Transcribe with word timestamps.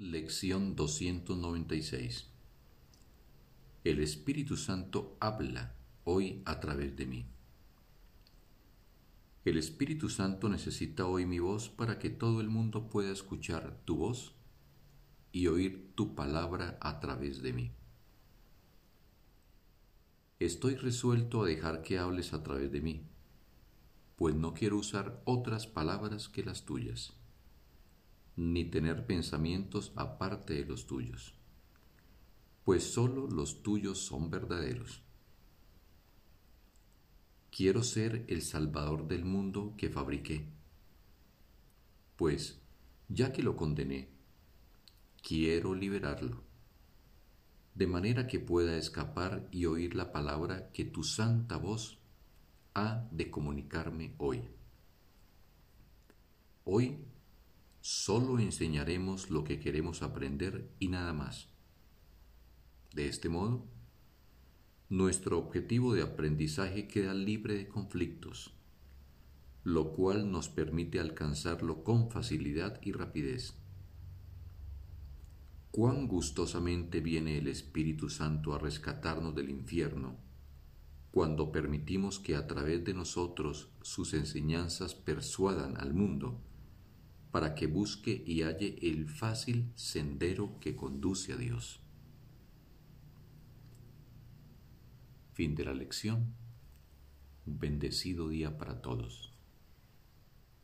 Lección 0.00 0.76
296 0.76 2.28
El 3.82 3.98
Espíritu 3.98 4.56
Santo 4.56 5.16
habla 5.18 5.74
hoy 6.04 6.40
a 6.44 6.60
través 6.60 6.94
de 6.94 7.04
mí. 7.04 7.26
El 9.44 9.58
Espíritu 9.58 10.08
Santo 10.08 10.48
necesita 10.48 11.04
hoy 11.04 11.26
mi 11.26 11.40
voz 11.40 11.68
para 11.68 11.98
que 11.98 12.10
todo 12.10 12.40
el 12.40 12.48
mundo 12.48 12.88
pueda 12.88 13.10
escuchar 13.10 13.76
tu 13.84 13.96
voz 13.96 14.36
y 15.32 15.48
oír 15.48 15.90
tu 15.96 16.14
palabra 16.14 16.78
a 16.80 17.00
través 17.00 17.42
de 17.42 17.52
mí. 17.52 17.72
Estoy 20.38 20.76
resuelto 20.76 21.42
a 21.42 21.46
dejar 21.48 21.82
que 21.82 21.98
hables 21.98 22.34
a 22.34 22.44
través 22.44 22.70
de 22.70 22.80
mí, 22.80 23.02
pues 24.14 24.36
no 24.36 24.54
quiero 24.54 24.76
usar 24.76 25.20
otras 25.24 25.66
palabras 25.66 26.28
que 26.28 26.44
las 26.44 26.64
tuyas 26.64 27.18
ni 28.38 28.64
tener 28.64 29.04
pensamientos 29.04 29.92
aparte 29.96 30.54
de 30.54 30.64
los 30.64 30.86
tuyos, 30.86 31.34
pues 32.62 32.84
sólo 32.84 33.26
los 33.26 33.64
tuyos 33.64 33.98
son 33.98 34.30
verdaderos. 34.30 35.02
Quiero 37.50 37.82
ser 37.82 38.24
el 38.28 38.42
Salvador 38.42 39.08
del 39.08 39.24
mundo 39.24 39.74
que 39.76 39.90
fabriqué, 39.90 40.46
pues 42.14 42.60
ya 43.08 43.32
que 43.32 43.42
lo 43.42 43.56
condené, 43.56 44.08
quiero 45.20 45.74
liberarlo, 45.74 46.44
de 47.74 47.88
manera 47.88 48.28
que 48.28 48.38
pueda 48.38 48.76
escapar 48.76 49.48
y 49.50 49.66
oír 49.66 49.96
la 49.96 50.12
palabra 50.12 50.70
que 50.70 50.84
tu 50.84 51.02
santa 51.02 51.56
voz 51.56 51.98
ha 52.74 53.08
de 53.10 53.32
comunicarme 53.32 54.14
hoy. 54.18 54.44
Hoy 56.62 57.07
Solo 57.80 58.38
enseñaremos 58.38 59.30
lo 59.30 59.44
que 59.44 59.60
queremos 59.60 60.02
aprender 60.02 60.70
y 60.78 60.88
nada 60.88 61.12
más. 61.12 61.48
De 62.94 63.08
este 63.08 63.28
modo, 63.28 63.66
nuestro 64.88 65.38
objetivo 65.38 65.94
de 65.94 66.02
aprendizaje 66.02 66.88
queda 66.88 67.14
libre 67.14 67.54
de 67.54 67.68
conflictos, 67.68 68.54
lo 69.62 69.92
cual 69.92 70.30
nos 70.30 70.48
permite 70.48 70.98
alcanzarlo 70.98 71.84
con 71.84 72.10
facilidad 72.10 72.80
y 72.82 72.92
rapidez. 72.92 73.54
Cuán 75.70 76.08
gustosamente 76.08 77.00
viene 77.00 77.38
el 77.38 77.46
Espíritu 77.46 78.08
Santo 78.08 78.54
a 78.54 78.58
rescatarnos 78.58 79.34
del 79.34 79.50
infierno 79.50 80.16
cuando 81.10 81.50
permitimos 81.50 82.18
que 82.18 82.36
a 82.36 82.46
través 82.46 82.84
de 82.84 82.94
nosotros 82.94 83.70
sus 83.82 84.14
enseñanzas 84.14 84.94
persuadan 84.94 85.76
al 85.78 85.94
mundo 85.94 86.40
para 87.38 87.54
que 87.54 87.68
busque 87.68 88.24
y 88.26 88.42
halle 88.42 88.80
el 88.82 89.06
fácil 89.06 89.70
sendero 89.76 90.58
que 90.58 90.74
conduce 90.74 91.32
a 91.32 91.36
Dios. 91.36 91.78
Fin 95.34 95.54
de 95.54 95.64
la 95.64 95.72
lección. 95.72 96.34
Un 97.46 97.60
bendecido 97.60 98.28
día 98.28 98.58
para 98.58 98.82
todos. 98.82 99.37